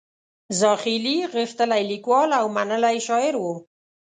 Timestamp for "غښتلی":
1.33-1.81